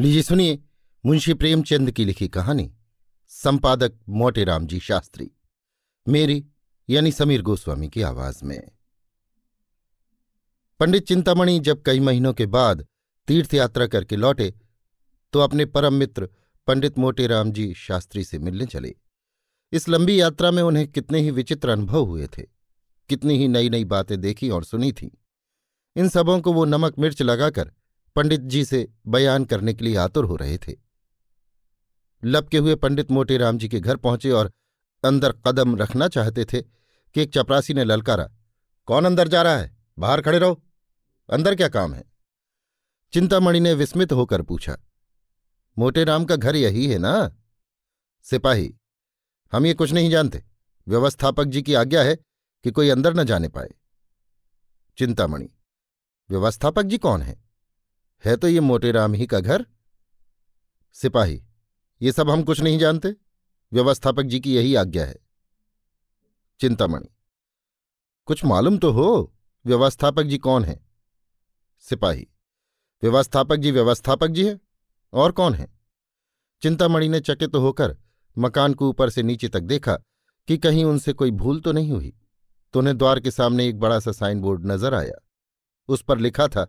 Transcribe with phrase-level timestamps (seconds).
[0.00, 0.58] लीजिए सुनिए
[1.04, 2.70] मुंशी प्रेमचंद की लिखी कहानी,
[3.28, 5.30] संपादक मोटेराम जी शास्त्री,
[6.06, 6.44] मेरी
[6.88, 8.70] यानी समीर गोस्वामी की आवाज़ में।
[10.80, 12.86] पंडित चिंतामणि जब कई महीनों के बाद
[13.28, 14.50] तीर्थ यात्रा करके लौटे
[15.32, 16.28] तो अपने परम मित्र
[16.68, 18.94] पंडित मोटेराम जी शास्त्री से मिलने चले।
[19.72, 22.42] इस लंबी यात्रा में उन्हें कितने ही विचित्र अनुभव हुए थे,
[23.10, 25.10] कितनी ही नई नई बातें देखी और सुनी थीं।
[25.96, 27.72] इन सबों को वो नमक मिर्च लगाकर
[28.16, 30.72] पंडित जी से बयान करने के लिए आतुर हो रहे थे।
[32.24, 34.50] लपके हुए पंडित मोटे राम जी के घर पहुँचे और
[35.04, 38.28] अंदर कदम रखना चाहते थे कि एक चपरासी ने ललकारा,
[38.88, 39.76] कौन अंदर जा रहा है?
[39.98, 40.62] बाहर खड़े रहो।
[41.28, 42.04] अंदर क्या काम है?
[43.12, 44.76] चिंतामणि ने विस्मित होकर पूछा
[45.78, 47.36] मोटेराम का घर यही है ना?
[48.22, 48.74] सिपाही,
[49.52, 50.44] हम ये कुछ नहीं जानते।
[50.86, 52.16] व्यवस्थापक जी की आज्ञा है
[52.64, 53.70] कि कोई अंदर न जाने पाए।
[54.98, 55.48] चिंतामणि,
[56.30, 57.49] व्यवस्थापक जी कौन है?
[58.24, 59.64] है तो ये मोटेराम ही का घर?
[60.96, 61.42] सिपाही,
[62.00, 63.14] ये सब हम कुछ नहीं जानते।
[63.72, 65.18] व्यवस्थापक जी की यही आज्ञा है।
[66.60, 67.08] चिंतामणि,
[68.28, 69.32] कुछ मालूम तो हो,
[69.64, 70.80] व्यवस्थापक जी कौन है?
[71.84, 72.26] सिपाही,
[73.02, 74.58] व्यवस्थापक जी व्यवस्थापक जी है,
[75.12, 75.68] और कौन है?
[76.62, 77.96] चिंतामणि ने चकित तो होकर
[78.36, 79.94] मकान को ऊपर से नीचे तक देखा
[80.48, 82.12] कि कहीं उनसे कोई भूल तो नहीं हुई।
[82.74, 85.14] तो उन्हें द्वार के सामने एक बड़ा सा साइन बोर्ड नज़र आया।
[85.88, 86.66] उस पर लिखा था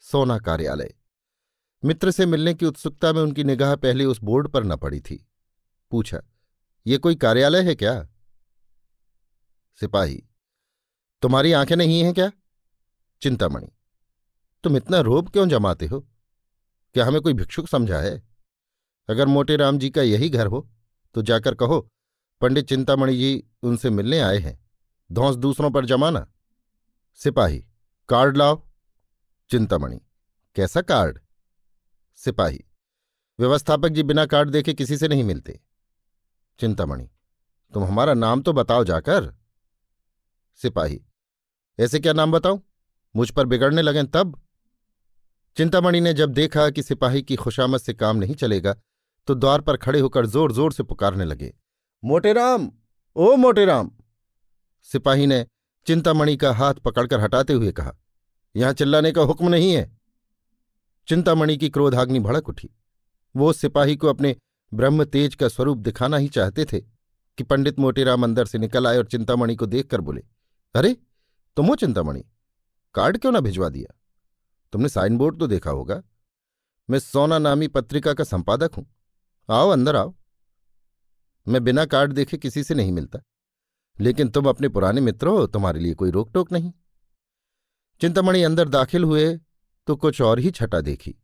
[0.00, 0.94] सोना कार्यालय।
[1.84, 5.28] मित्र से मिलने की उत्सुकता में उनकी निगाह पहले उस बोर्ड पर न पड़ी थी।
[5.90, 6.22] पूछा,
[6.86, 8.02] ये कोई कार्यालय है क्या?
[9.80, 10.22] सिपाही,
[11.22, 12.30] तुम्हारी आँखें नहीं हैं क्या?
[13.22, 13.68] चिंतामणि,
[14.64, 16.00] तुम इतना रोब क्यों जमाते हो?
[16.94, 18.22] क्या हमें कोई भिक्षुक समझा है?
[19.08, 20.68] अगर मोटे राम जी का यही घर हो
[21.14, 21.88] तो जाकर कहो,
[22.40, 24.58] पंडित चिंतामणि जी उनसे मिलने आए हैं,
[25.12, 26.26] धौंस दूसरों पर जमाना
[27.14, 27.64] सिपाही,
[28.08, 28.69] कार्ड लाओ।
[29.50, 30.00] चिंतामणि।
[30.56, 31.18] कैसा कार्ड?
[32.14, 32.64] सिपाही।
[33.38, 35.60] व्यवस्थापक जी बिना कार्ड देखे किसी से नहीं मिलते।
[36.58, 37.08] चिंतामणि।
[37.72, 39.34] तुम हमारा नाम तो बताओ जाकर।
[40.54, 41.00] सिपाही।
[41.78, 42.62] ऐसे क्या नाम बताऊँ?
[43.16, 44.42] मुझ पर बिगड़ने लगें तब?
[45.56, 48.76] चिंतामणि ने जब देखा कि सिपाही की खुशामद से काम नहीं चलेगा
[49.26, 51.54] तो द्वार पर खड़े होकर ज़ोर ज़ोर से पुकारने लगे।
[52.04, 52.70] मोटेराम!
[53.16, 53.90] ओ मोटेराम!
[54.82, 55.46] सिपाही ने
[55.86, 57.96] चिंतामणि का हाथ पकड़कर हटाते हुए कहा
[58.56, 59.98] यहाँ चिल्लाने का हुक्म नहीं है।
[61.08, 62.70] चिंतामणि की क्रोधाग्नि भड़क उठी।
[63.36, 64.36] वो सिपाही को अपने
[64.74, 66.80] ब्रह्म तेज का स्वरूप दिखाना ही चाहते थे
[67.38, 70.22] कि पंडित मोटेराम अंदर से निकल आए और चिंतामणि को देखकर बोले,
[70.74, 70.96] अरे,
[71.56, 72.24] तुम हो चिंतामणि?
[72.94, 73.94] कार्ड क्यों ना भिजवा दिया?
[74.72, 76.02] तुमने साइन बोर्ड तो देखा होगा।
[76.90, 78.86] मैं सोना नामी पत्रिका का संपादक हूँ।
[79.50, 80.14] आओ, अंदर आओ।
[81.48, 83.18] मैं बिना कार्ड देखे किसी से नहीं मिलता।
[84.00, 86.72] लेकिन तुम अपने पुराने मित्र हो, तुम्हारे लिए कोई रोक टोक नहीं।
[88.00, 89.36] चिंतामणि अंदर दाखिल हुए
[89.88, 91.14] तो कुछ और ही छटा देखी।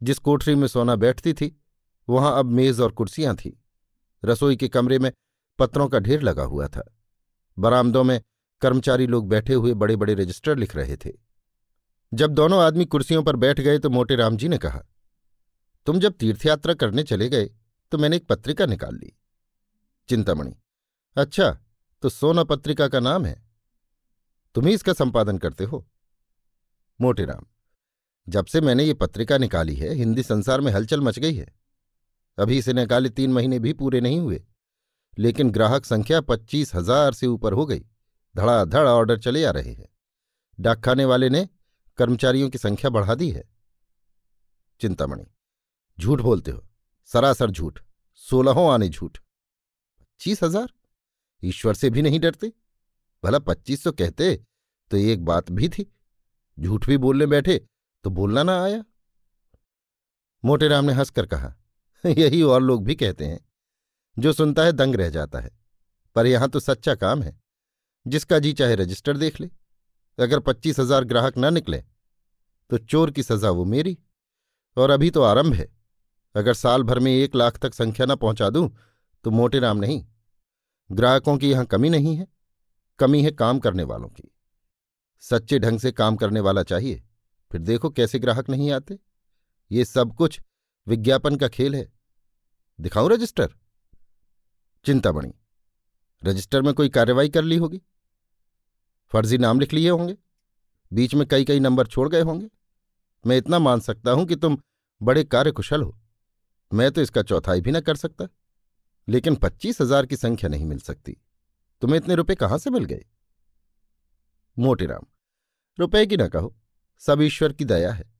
[0.00, 1.60] जिस कोठरी में सोना बैठती थी,
[2.08, 3.52] वहाँ अब मेज और कुर्सियाँ थीं।
[4.22, 5.10] रसोई के कमरे में
[5.58, 6.84] पत्रों का ढेर लगा हुआ था।
[7.56, 8.20] बरामदों में
[8.62, 11.12] कर्मचारी लोग बैठे हुए बड़े बड़े रजिस्टर लिख रहे थे।
[12.12, 14.80] जब दोनों आदमी कुर्सियों पर बैठ गए तो मोटे राम जी ने कहा,
[15.86, 17.50] तुम जब तीर्थयात्रा करने चले गए
[17.92, 19.12] तो मैंने एक पत्रिका निकाल ली।
[20.08, 20.54] चिंतामणि
[21.16, 21.50] अच्छा
[22.02, 23.42] तो सोना पत्रिका का नाम है।
[24.54, 25.86] तुम ही इसका संपादन करते हो?
[27.00, 27.46] मोटेराम
[28.26, 31.46] जब से मैंने ये पत्रिका निकाली है, हिंदी संसार में हलचल मच गई है।
[32.38, 34.42] अभी इसे निकाले तीन महीने भी पूरे नहीं हुए,
[35.18, 37.80] लेकिन ग्राहक संख्या पच्चीस हज़ार से ऊपर हो गई।
[38.34, 39.88] धड़ाधड़ ऑर्डर चले आ रहे हैं।
[40.58, 41.48] डाकखाने वाले ने
[41.98, 43.44] कर्मचारियों की संख्या बढ़ा दी है।
[44.80, 45.26] चिंतामणि,
[45.98, 46.64] झूठ बोलते हो?
[47.10, 47.78] सरासर झूठ,
[48.22, 50.72] सोलहों आने झूठ। पच्चीस हज़ार?
[51.42, 52.52] ईश्वर से भी नहीं डरते?
[53.22, 54.34] भला पच्चीस सौ कहते
[54.90, 55.90] तो एक बात भी थी।
[56.58, 57.58] झूठ भी बोलने बैठे
[58.04, 58.82] तो बोलना ना आया।
[60.44, 61.54] मोटेराम ने हंसकर कहा,
[62.04, 63.40] यही और लोग भी कहते हैं,
[64.16, 65.50] जो सुनता है दंग रह जाता है,
[66.16, 67.38] पर यहाँ तो सच्चा काम है,
[68.06, 69.48] जिसका जी चाहे रजिस्टर देख ले,
[70.18, 71.82] अगर पच्चीस हज़ार ग्राहक न निकले
[72.70, 73.96] तो चोर की सजा वो मेरी,
[74.76, 75.68] और अभी तो आरंभ है,
[76.34, 78.68] अगर साल भर में एक लाख तक संख्या न पहुँचा दूँ
[79.24, 80.04] तो मोटे नाम नहीं,
[80.90, 82.26] ग्राहकों की यहाँ कमी नहीं है,
[82.98, 84.30] कमी है काम करने वालों की।
[85.30, 87.02] सच्चे ढंग से काम करने वाला चाहिए।
[87.52, 88.98] फिर देखो कैसे ग्राहक नहीं आते।
[89.72, 90.40] ये सब कुछ
[90.86, 91.92] विज्ञापन का खेल है।
[92.80, 93.54] दिखाऊँ रजिस्टर?
[94.84, 95.34] चिंता बनी।
[96.24, 97.82] रजिस्टर में कोई कार्रवाई कर ली होगी?
[99.12, 100.16] फर्जी नाम लिख लिए होंगे?
[100.92, 102.50] बीच में कई कई नंबर छोड़ गए होंगे?
[103.26, 104.58] मैं इतना मान सकता हूँ कि तुम
[105.02, 105.98] बड़े कार्यकुशल हो।
[106.72, 108.28] मैं तो इसका चौथाई भी न कर सकता।
[109.08, 111.16] लेकिन पच्चीस हज़ार की संख्या नहीं मिल सकती।
[111.80, 113.04] तुम्हें इतने रुपए कहाँ से मिल गए?
[114.58, 115.06] मोटीराम
[115.78, 116.54] रुपए की न कहो,
[117.02, 118.12] सब ईश्वर की दया है।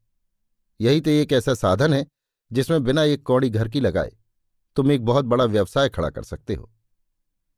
[0.80, 2.06] यही तो एक ऐसा साधन है,
[2.50, 4.12] जिसमें बिना एक कौड़ी घर की लगाए
[4.76, 6.70] तुम एक बहुत बड़ा व्यवसाय खड़ा कर सकते हो।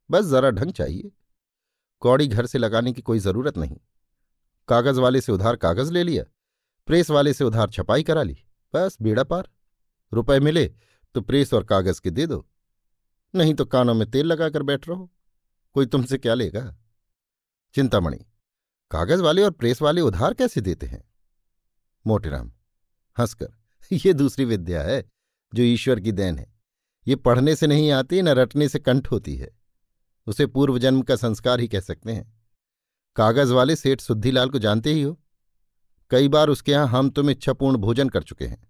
[0.09, 1.11] बस जरा ढंग चाहिए।
[2.01, 3.77] कौड़ी घर से लगाने की कोई ज़रूरत नहीं।
[4.67, 6.23] कागज़ वाले से उधार कागज़ ले लिया,
[6.87, 8.37] प्रेस वाले से उधार छपाई करा ली,
[8.73, 9.49] बस बेड़ा पार।
[10.11, 10.67] रुपए मिले
[11.15, 12.47] तो प्रेस और कागज़ के दे दो,
[13.33, 15.11] नहीं तो कानों में तेल लगाकर बैठ रहो,
[15.75, 16.75] कोई तुमसे क्या लेगा?
[17.75, 18.25] चिंतामणि
[18.91, 21.03] कागज़ वाले और प्रेस वाले उधार कैसे देते हैं?
[22.07, 22.51] मोटेराम
[23.19, 23.47] हंसकर,
[24.05, 25.09] ये दूसरी विद्या है
[25.53, 26.53] जो ईश्वर की देन है।
[27.07, 29.59] ये पढ़ने से नहीं आती, न रटने से कंठ होती है।
[30.27, 32.41] उसे पूर्व जन्म का संस्कार ही कह सकते हैं।
[33.15, 35.19] कागज़ वाले सेठ सुद्धिलाल को जानते ही हो?
[36.09, 38.67] कई बार उसके यहाँ हम तुम इच्छापूर्ण भोजन कर चुके हैं।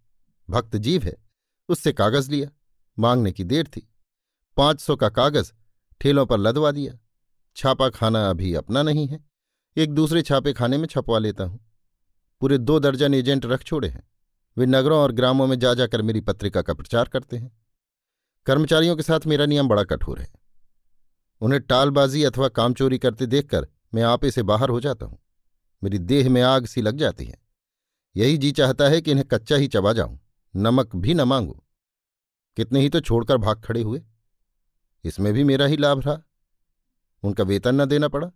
[0.49, 1.17] भक्त जीव है,
[1.69, 2.49] उससे कागज़ लिया,
[2.99, 3.93] मांगने की देर थी।
[4.57, 5.51] पाँच सौ का कागज़
[6.01, 6.99] ठेलों पर लदवा दिया।
[7.55, 9.27] छापा खाना अभी अपना नहीं है।
[9.77, 11.59] एक दूसरे छापे खाने में छपवा लेता हूँ।
[12.41, 14.07] पूरे दो दर्जन एजेंट रख छोड़े हैं।
[14.57, 17.51] वे नगरों और ग्रामों में जा जाकर मेरी पत्रिका का प्रचार करते हैं।
[18.45, 20.27] कर्मचारियों के साथ मेरा नियम बड़ा कठोर है।
[21.41, 25.19] उन्हें टालबाजी अथवा कामचोरी करते देखकर मैं आपे से बाहर हो जाता हूँ।
[25.83, 27.37] मेरी देह में आग सी लग जाती है।
[28.15, 30.19] यही जी चाहता है कि इन्हें कच्चा ही चबा जाऊँ,
[30.55, 31.63] नमक भी न मांगू।
[32.57, 34.01] कितने ही तो छोड़कर भाग खड़े हुए।
[35.03, 36.21] इसमें भी मेरा ही लाभ रहा।
[37.23, 38.31] उनका वेतन न देना पड़ा।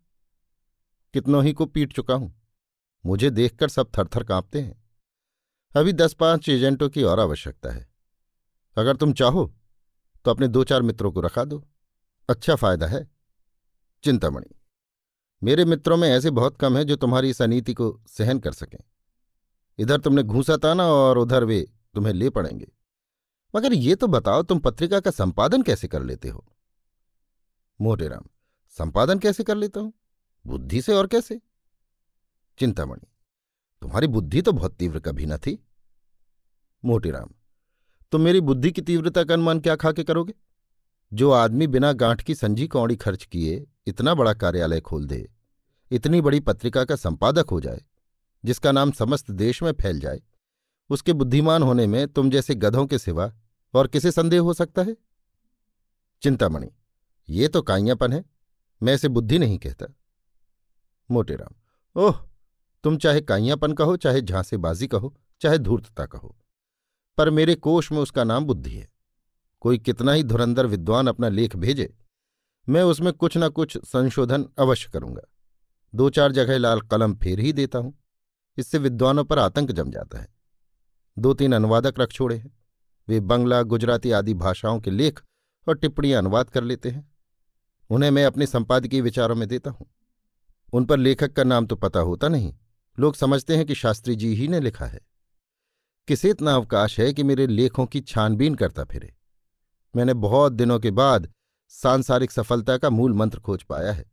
[1.14, 2.34] कितनों ही को पीट चुका हूँ।
[3.06, 4.82] मुझे देखकर सब थरथर कांपते हैं।
[5.76, 7.88] अभी दस पाँच एजेंटों की और आवश्यकता है।
[8.78, 9.46] अगर तुम चाहो
[10.26, 11.64] तो अपने दो चार मित्रों को रखा दो।
[12.30, 13.08] अच्छा फ़ायदा है।
[14.04, 14.56] चिंतामणि
[15.42, 18.80] मेरे मित्रों में ऐसे बहुत कम हैं जो तुम्हारी इस अनीति को सहन कर सकें।
[19.80, 21.62] इधर तुमने घूसा ताना और उधर वे
[21.94, 22.68] तुम्हें ले पड़ेंगे।
[23.56, 26.46] मगर ये तो बताओ, तुम पत्रिका का संपादन कैसे कर लेते हो?
[27.82, 28.26] मोटेराम,
[28.70, 29.94] संपादन कैसे कर लेता हूँ?
[30.46, 31.40] बुद्धि से और कैसे?
[32.60, 33.08] चिंतामणि,
[33.82, 35.58] तुम्हारी बुद्धि तो बहुत तीव्र कभी न थी।
[36.84, 37.30] मोटीराम
[38.12, 40.34] तुम मेरी बुद्धि की तीव्रता का अनुमान क्या खा के करोगे?
[41.12, 45.30] जो आदमी बिना गांठ की संजी कौड़ी खर्च किए इतना बड़ा कार्यालय खोल दे,
[45.92, 47.82] इतनी बड़ी पत्रिका का संपादक हो जाए,
[48.46, 50.22] जिसका नाम समस्त देश में फैल जाए,
[50.90, 53.32] उसके बुद्धिमान होने में तुम जैसे गधों के सिवा
[53.74, 54.96] और किसे संदेह हो सकता है?
[56.22, 56.70] चिंतामणि,
[57.30, 58.24] ये तो काइयापन है,
[58.84, 59.86] मैं इसे बुद्धि नहीं कहता।
[61.12, 61.56] मोटेराम,
[61.96, 62.20] ओह,
[62.84, 66.36] तुम चाहे काइयापन कहो, चाहे झांसेबाजी कहो, चाहे धूर्तता कहो,
[67.18, 68.90] पर मेरे कोष में उसका नाम बुद्धि है।
[69.62, 71.94] कोई कितना ही धुरंधर विद्वान अपना लेख भेजे,
[72.68, 75.22] मैं उसमें कुछ न कुछ संशोधन अवश्य करूँगा।
[75.94, 77.94] दो चार जगह लाल कलम फेर ही देता हूँ,
[78.58, 80.28] इससे विद्वानों पर आतंक जम जाता है।
[81.18, 82.52] दो तीन अनुवादक रख छोड़े हैं,
[83.08, 85.22] वे बंगला, गुजराती आदि भाषाओं के लेख
[85.68, 87.10] और टिप्पणियाँ अनुवाद कर लेते हैं।
[87.90, 89.88] उन्हें मैं अपने संपादकीय विचारों में देता हूँ।
[90.74, 92.54] उन पर लेखक का नाम तो पता होता नहीं।
[92.98, 95.00] लोग समझते हैं कि शास्त्री जी ही ने लिखा है।
[96.08, 99.14] किसे इतना अवकाश है कि मेरे लेखों की छानबीन करता फिरे?
[99.96, 101.32] मैंने बहुत दिनों के बाद
[101.68, 104.06] सांसारिक सफलता का मूल मंत्र खोज पाया है,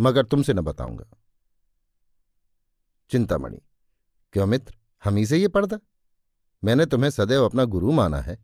[0.00, 1.04] मगर तुमसे न बताऊँगा।
[3.10, 3.58] चिंतामणि,
[4.32, 4.74] क्यों मित्र?
[5.04, 5.78] हम ही से ये पर्दा
[6.64, 8.38] मैंने तुम्हें सदैव अपना गुरु माना है,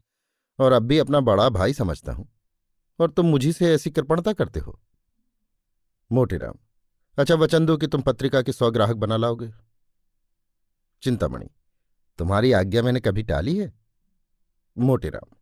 [0.58, 2.28] और अब भी अपना बड़ा भाई समझता हूँ।
[2.99, 4.81] और तुम मुझी से ऐसी कृपणता करते हो।
[6.12, 6.54] मोटेराम
[7.18, 9.50] अच्छा वचन दो कि तुम पत्रिका के सौ ग्राहक बना लाओगे।
[11.02, 11.46] चिंतामणि
[12.18, 13.72] तुम्हारी आज्ञा मैंने कभी टाली है?
[14.78, 15.37] मोटेराम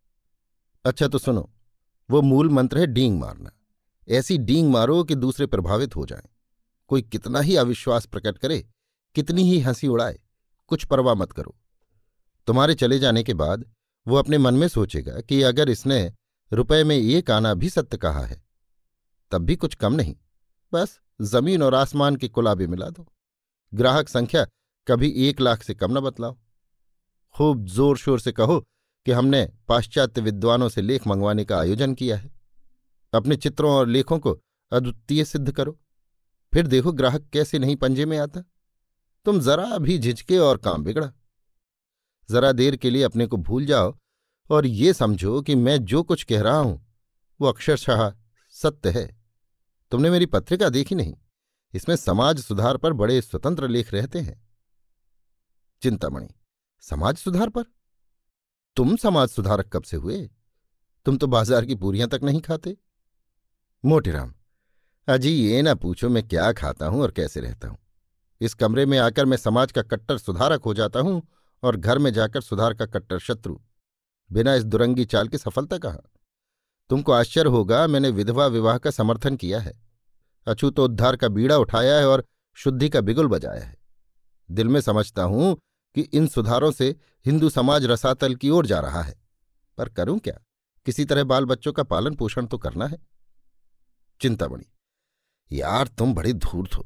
[0.85, 1.49] अच्छा तो सुनो,
[2.09, 3.51] वो मूल मंत्र है डींग मारना।
[4.07, 6.27] ऐसी डींग मारो कि दूसरे प्रभावित हो जाएँ।
[6.87, 8.65] कोई कितना ही अविश्वास प्रकट करे,
[9.15, 10.19] कितनी ही हँसी उड़ाए,
[10.67, 11.55] कुछ परवाह मत करो।
[12.47, 13.65] तुम्हारे चले जाने के बाद
[14.07, 16.13] वो अपने मन में सोचेगा कि अगर इसने
[16.53, 18.43] रुपए में एक आना भी सत्य कहा है,
[19.31, 20.15] तब भी कुछ कम नहीं।
[20.75, 23.05] बस ज़मीन और आसमान के कुलाबे मिला दो।
[23.73, 24.45] ग्राहक संख्या
[24.87, 26.37] कभी एक लाख से कम न बतलाओ।
[27.35, 28.59] खूब ज़ोर शोर से कहो
[29.05, 32.31] कि हमने पाश्चात्य विद्वानों से लेख मंगवाने का आयोजन किया है।
[33.13, 34.31] अपने चित्रों और लेखों को
[34.71, 35.77] अद्वितीय सिद्ध करो।
[36.53, 38.41] फिर देखो ग्राहक कैसे नहीं पंजे में आता।
[39.25, 41.11] तुम जरा भी झिझके और काम बिगड़ा।
[42.29, 43.95] जरा देर के लिए अपने को भूल जाओ
[44.49, 46.81] और ये समझो कि मैं जो कुछ कह रहा हूँ,
[47.39, 48.09] वो अक्षरशाह
[48.55, 49.05] सत्य है।
[49.91, 51.15] तुमने मेरी पत्रिका देखी नहीं।
[51.73, 54.41] इसमें समाज सुधार पर बड़े स्वतंत्र लेख रहते हैं।
[55.81, 56.27] चिंतामणि,
[56.83, 57.63] समाज सुधार पर?
[58.77, 60.29] तुम समाज सुधारक कब से हुए?
[61.05, 62.75] तुम तो बाज़ार की पूरियाँ तक नहीं खाते।
[63.83, 64.33] मोटीराम
[65.07, 67.77] अजी ये ना पूछो मैं क्या खाता हूँ और कैसे रहता हूँ।
[68.41, 71.21] इस कमरे में आकर मैं समाज का कट्टर सुधारक हो जाता हूँ
[71.63, 73.57] और घर में जाकर सुधार का कट्टर शत्रु।
[74.29, 75.99] बिना इस दुरंगी चाल की सफलता कहा?
[76.89, 79.73] तुमको आश्चर्य होगा, मैंने विधवा विवाह का समर्थन किया है।
[80.47, 82.25] अछूतोद्धार का बीड़ा उठाया है और
[82.57, 83.77] शुद्धि का बिगुल बजाया है।
[84.49, 85.55] दिल में समझता हूँ
[85.95, 89.15] कि इन सुधारों से हिंदू समाज रसातल की ओर जा रहा है।
[89.77, 90.39] पर करूँ क्या?
[90.85, 92.97] किसी तरह बाल बच्चों का पालन पोषण तो करना है।
[94.21, 94.65] चिंतामणि,
[95.51, 96.85] यार तुम बड़ी धूर्त हो।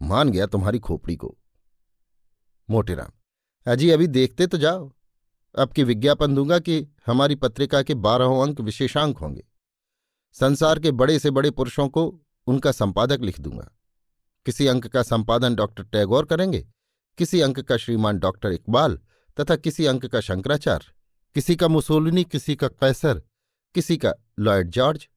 [0.00, 1.36] मान गया तुम्हारी खोपड़ी को।
[2.68, 3.10] मोटेराम
[3.66, 4.92] अजी अभी देखते तो जाओ।
[5.58, 9.44] अब की विज्ञापन दूँगा कि हमारी पत्रिका के बारहों अंक विशेषांक होंगे।
[10.32, 13.70] संसार के बड़े से बड़े पुरुषों को उनका संपादक लिख दूँगा।
[14.46, 16.68] किसी अंक का संपादन डॉक्टर टैगोर करेंगे,
[17.18, 19.00] किसी अंक का श्रीमान डॉक्टर इकबाल
[19.40, 20.92] तथा किसी अंक का शंकराचार्य,
[21.34, 23.22] किसी का मुसोलिनी, किसी का कैसर,
[23.74, 25.08] किसी का लॉयड जॉर्ज।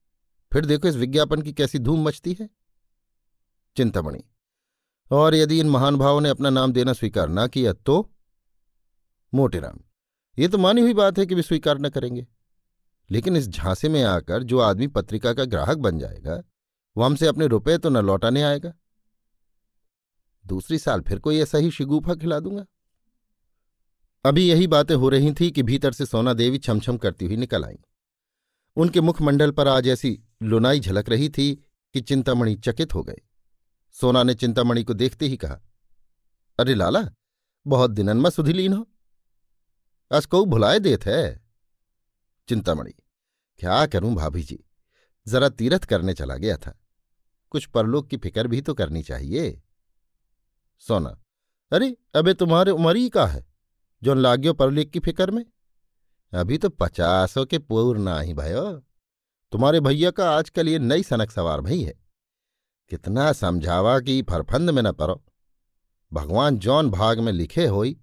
[0.53, 2.49] फिर देखो इस विज्ञापन की कैसी धूम मचती है।
[3.77, 4.23] चिंतामणि।
[5.11, 8.13] और यदि इन महानुभावों ने अपना नाम देना स्वीकार न किया तो?
[9.33, 9.79] मोटेराम।
[10.39, 12.27] ये तो मानी हुई बात है कि वे स्वीकार न करेंगे।
[13.11, 16.43] लेकिन इस झांसे में आकर जो आदमी पत्रिका का ग्राहक बन जाएगा,
[16.97, 18.73] वो हमसे अपने रुपए तो न लौटाने आएगा।
[20.45, 22.65] दूसरी साल फिर कोई ऐसा ही शिगुफा खिला दूँगा।
[24.25, 27.65] अभी यही बातें हो रही थी कि भीतर से सोना देवी छमछम करती हुई निकल
[27.65, 27.79] आई।
[28.75, 31.55] उनके मुखमंडल पर आज ऐसी लुनाई झलक रही थी
[31.93, 33.21] कि चिंतामणि चकित हो गए।
[33.91, 35.61] सोना ने चिंतामणि को देखते ही कहा,
[36.59, 37.09] अरे लाला,
[37.67, 38.87] बहुत दिननमा सुधिलीन हो।
[40.21, 41.43] कऊ भुलाए देत है
[42.47, 42.91] चिंतामणि,
[43.59, 44.63] क्या करूँ भाभी जी
[45.27, 46.79] जरा तीरथ करने चला गया था।
[47.49, 49.61] कुछ परलोक की फ़िक्र भी तो करनी चाहिए।
[50.79, 51.23] सोना,
[51.71, 53.45] अरे, अबे तुम्हारे उम्र ही का है
[54.03, 55.45] जो लाग्यो परलेख की फ़िक्र में?
[56.33, 58.83] अभी तो पचासों के पूर्व ना ही भयो।
[59.51, 61.93] तुम्हारे भैया का आजकल ये नई सनक सवार भई है।
[62.89, 65.25] कितना समझावा कि फरफंद में न परो।
[66.13, 67.99] भगवान जौन भाग में लिखे होई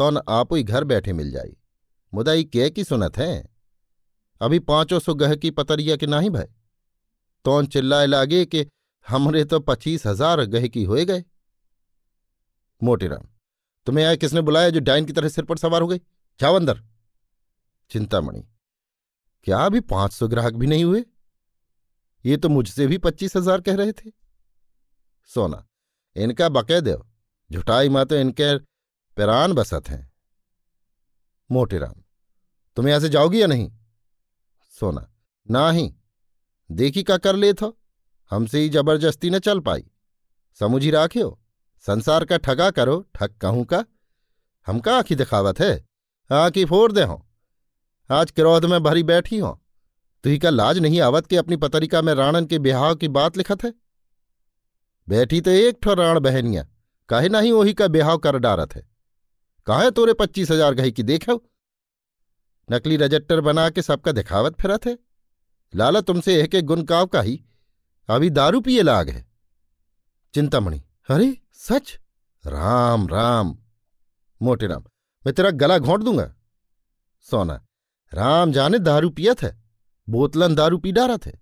[0.00, 1.56] तो न आप ही घर बैठे मिल जाई।
[2.12, 3.32] मुदाई के की सुनत है?
[4.40, 6.48] अभी पाँचों सौ गह की पतरिया के नाही भय?
[7.44, 8.64] तौन चिल्लाए लागे कि
[9.06, 11.24] हमरे तो पच्चीस हज़ार गह की होए गए।
[12.80, 13.26] मोटेराम
[13.86, 16.00] तुम्हें आए किसने बुलाया जो डाइन की तरह सिर पर सवार हो गई?
[16.40, 16.82] जाओ अंदर।
[17.90, 18.42] चिंतामणि,
[19.46, 21.04] क्या अभी पाँच सौ ग्राहक भी नहीं हुए?
[22.24, 24.10] ये तो मुझसे भी पच्चीस हज़ार कह रहे थे।
[25.30, 25.64] सोना,
[26.16, 27.06] इनका बकै देव
[27.50, 28.69] झुटाई माँ तो इनके
[29.16, 30.10] पैरान बसत हैं।
[31.50, 31.94] मोटेराम
[32.76, 33.70] तुम यहाँ से जाओगी या नहीं?
[34.74, 35.06] सोना,
[35.48, 35.92] ना ही।
[36.70, 37.76] देखी का कर ले थो
[38.30, 39.84] हमसे ही ज़बरदस्ती न चल पाई।
[40.60, 41.38] समझी राखे हो
[41.84, 43.84] संसार का ठगा करो, ठग कहूँ का?
[44.66, 45.88] हमका आखी दिखावत है?
[46.30, 47.26] आखी फोड़ दे हो।
[48.10, 49.50] आज क्रोध में भरी बैठी हो।
[50.24, 53.64] तुही का लाज नहीं आवत कि अपनी पतरिका में राणन के बिहाव की बात लिखत
[53.64, 53.72] है?
[55.08, 56.66] बैठी तो एक ठो राण बहनिया,
[57.08, 58.88] काहे नहीं वही का बिहाव कर डारत है?
[59.66, 61.42] कहा तोरे पच्चीस हज़ार गही की देखो
[62.68, 64.98] नकली रजट्टर बना के सबका दिखावत फिरत है।
[65.72, 67.40] लाला तुमसे एक एक गुनकाव का ही।
[68.08, 69.24] अभी दारू पिए लाग है।
[70.34, 71.98] चिंतामणि, अरे, सच?
[72.44, 73.56] राम राम।
[74.40, 74.84] मोटे राम,
[75.24, 76.34] मैं तेरा गला घोंट दूँगा।
[77.26, 77.54] सोना,
[78.12, 79.56] राम जाने दारू पियत है,
[80.08, 81.32] बोतलन दारू पी डारा थे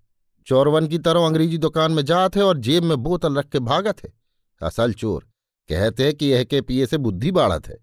[0.47, 4.03] चोरवन की तरह अंग्रेज़ी दुकान में जात है और जेब में बोतल रख के भागत
[4.03, 4.13] है।
[4.61, 5.23] असल चोर,
[5.69, 7.77] कहते हैं कि यह के पिए से बुद्धि बाढ़त है।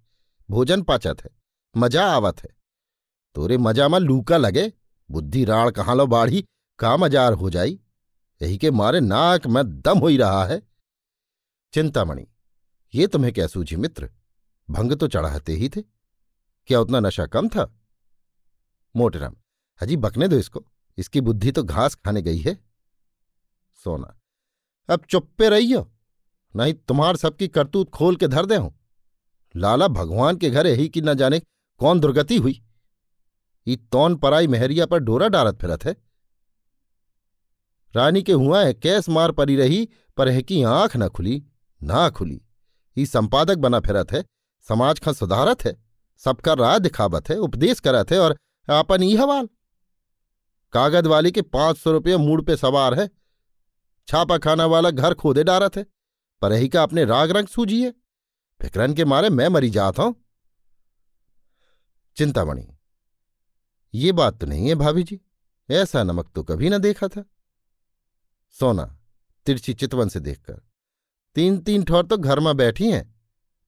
[0.49, 1.31] भोजन पाचत है,
[1.75, 2.49] मज़ा आवत है।
[3.37, 4.73] तोरे मज़ा में लूका लगे,
[5.11, 6.45] बुद्धि राण कहाँ लो बाढ़ी,
[6.79, 7.79] का मजार हो जाई?
[8.41, 10.61] यही के मारे नाक में दम हो ही रहा है।
[11.75, 12.27] चिंतामणि,
[12.95, 14.11] ये तुम्हें क्या सूझी मित्र?
[14.69, 15.83] भंग तो चढ़ाते ही थे।
[16.69, 17.71] क्या उतना नशा कम था?
[18.95, 19.37] मोटेराम,
[19.81, 20.65] हजी बकने दो इसको।
[20.99, 22.55] इसकी बुद्धि तो घास खाने गई है।
[23.79, 24.17] सोना,
[24.89, 25.87] अब चुप्पे रहियो,
[26.55, 28.75] नहीं तुम्हार सबकी करतूत खोल के धर दे हूँ
[29.57, 31.41] लाला भगवान के घर यही की न जाने
[31.81, 32.63] कौन दुर्गति हुई।
[33.67, 35.97] ये तौन पराई मेहरिया पर डोरा डारत फिरत है।
[37.95, 41.43] रानी के हुआ है कैस मार परी रही, पर है की आँख न खुली,
[41.83, 42.41] ना खुली।
[42.97, 44.25] ही संपादक बना फिरत है,
[44.69, 45.77] समाज का सुधारत है,
[46.19, 48.37] सबका राय दिखावत है, उपदेश करत है, और
[48.71, 49.49] आपन ई हवाल।
[50.73, 53.09] कागज़ वाली के पाँच सौ रुपये मूड पे सवार है।
[54.09, 55.87] छापा खाना वाला घर खोदे डारत है,
[56.43, 57.93] पर ही का अपने राग रंग सूझिए
[58.61, 60.15] फिक्रन के मारे मैं मरी जाता हूँ।
[62.17, 62.67] चिंतामणि,
[63.95, 65.21] ये बात तो नहीं है भाभी जी,
[65.69, 67.25] ऐसा नमक तो कभी ना देखा था।
[68.57, 68.85] सोना,
[69.47, 70.61] तिरछी चितवन से देखकर
[71.37, 73.15] तीन तीन ठौर तो घर में बैठी हैं,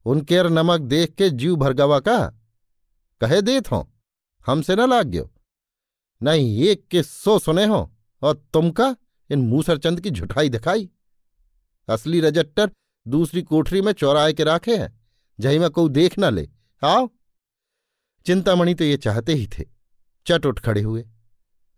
[0.07, 2.19] उनके अर नमक देख के जीव भरगवा का?
[3.21, 3.89] कहे देत हो,
[4.47, 5.31] हमसे ना लाग गयो।
[6.21, 7.91] नहीं एक के सो सुने हो,
[8.23, 8.95] और तुमका
[9.31, 10.89] इन मूसरचंद की झुठाई दिखाई।
[11.89, 12.71] असली रजट्टर
[13.09, 15.01] दूसरी कोठरी में चौराहे के राखे हैं।
[15.41, 16.49] जही में कोई देख न ले।
[16.85, 17.09] आओ।
[18.27, 19.65] चिंतामणि तो ये चाहते ही थे।
[20.27, 21.09] चट उठ खड़े हुए।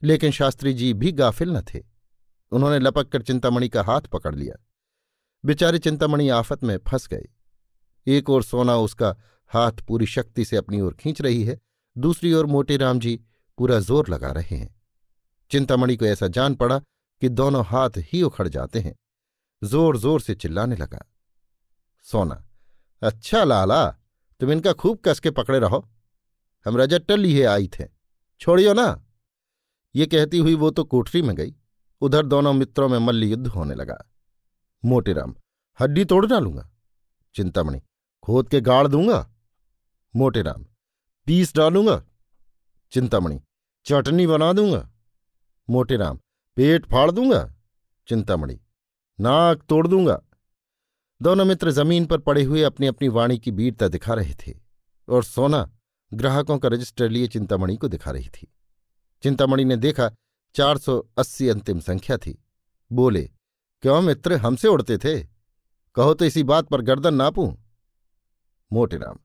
[0.02, 1.84] लेकिन शास्त्री जी भी गाफिल न थे।
[2.52, 4.66] उन्होंने लपक कर चिंतामणि का हाथ पकड़ लिया।
[5.44, 7.28] बेचारे चिंतामणि आफत में फंस गए।
[8.06, 11.58] एक और सोना उसका हाथ पूरी शक्ति से अपनी ओर खींच रही है।
[11.98, 13.20] दूसरी ओर मोटे राम जी
[13.58, 14.82] पूरा ज़ोर लगा रहे हैं।
[15.50, 16.78] चिंतामणि को ऐसा जान पड़ा
[17.20, 18.94] कि दोनों हाथ ही उखड़ जाते हैं।
[19.64, 21.06] ज़ोर ज़ोर से चिल्लाने लगा।
[22.02, 22.48] सोना।
[23.02, 23.90] अच्छा लाला,
[24.40, 25.88] तुम इनका खूब कस के पकड़े रहो।
[26.66, 27.84] हम रजत टल्ली है, आई थे।
[28.40, 29.06] छोड़ियो ना।
[29.94, 31.54] ये कहती हुई वो तो कोठरी में गई।
[32.00, 34.10] उधर दोनों मित्रों में मल्ल युद्ध होने लगा।
[34.84, 35.34] मोटेराम
[35.80, 36.70] हड्डी तोड़ डालूँगा?
[37.34, 37.80] चिंतामणि
[38.22, 39.30] खोद के गाड़ दूँगा?
[40.16, 40.66] मोटेराम
[41.26, 42.04] पीस डालूँगा?
[42.92, 43.40] चिंतामणि
[43.84, 44.90] चटनी बना दूँगा?
[45.70, 46.18] मोटेराम
[46.56, 47.54] पेट फाड़ दूँगा?
[48.08, 48.60] चिंतामणि
[49.20, 50.22] नाक तोड़ दूँगा?
[51.22, 54.54] दोनों मित्र ज़मीन पर पड़े हुए अपनी अपनी वाणी की वीरता दिखा रहे थे
[55.08, 55.70] और सोना
[56.12, 58.46] ग्राहकों का रजिस्टर लिए चिंतामणि को दिखा रही थी।
[59.22, 60.10] चिंतामणि ने देखा
[60.54, 62.38] चार सौ अस्सी अंतिम संख्या थी।
[62.90, 63.22] बोले,
[63.82, 65.20] क्यों मित्र, हमसे उड़ते थे?
[65.96, 67.54] कहो तो इसी बात पर गर्दन नापूं?
[68.70, 69.18] मोटेराम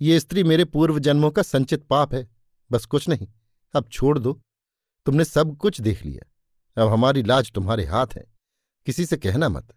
[0.00, 2.28] ये स्त्री मेरे पूर्व जन्मों का संचित पाप है,
[2.70, 3.28] बस कुछ नहीं,
[3.74, 4.40] अब छोड़ दो।
[5.06, 8.24] तुमने सब कुछ देख लिया, अब हमारी लाज तुम्हारे हाथ है,
[8.86, 9.74] किसी से कहना मत।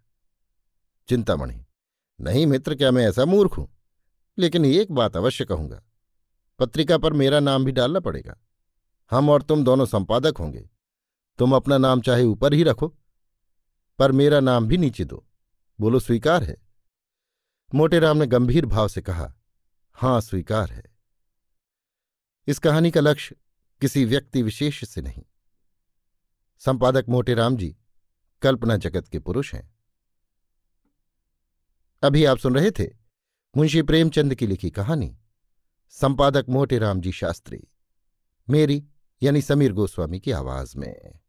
[1.07, 1.65] चिंतामणि।
[2.21, 3.77] नहीं मित्र, क्या मैं ऐसा मूर्ख हूँ?
[4.37, 5.83] लेकिन एक बात अवश्य कहूँगा।
[6.59, 8.37] पत्रिका पर मेरा नाम भी डालना पड़ेगा।
[9.11, 10.69] हम और तुम दोनों संपादक होंगे।
[11.37, 12.97] तुम अपना नाम चाहे ऊपर ही रखो,
[13.99, 15.27] पर मेरा नाम भी नीचे दो।
[15.79, 16.57] बोलो, स्वीकार है?
[17.75, 19.33] मोटेराम ने गंभीर भाव से कहा,
[19.93, 20.83] हाँ, स्वीकार है।
[22.47, 23.35] इस कहानी का लक्ष्य
[23.81, 25.23] किसी व्यक्ति विशेष से नहीं।
[26.59, 27.77] संपादक मोटेराम जी
[28.41, 29.70] कल्पना जगत के पुरुष हैं।
[32.03, 32.87] अभी आप सुन रहे थे
[33.57, 35.17] मुंशी प्रेमचंद की लिखी कहानी,
[35.89, 37.67] संपादक मोटेराम जी शास्त्री,
[38.49, 38.83] मेरी
[39.23, 41.19] यानी समीर गोस्वामी की आवाज़ में।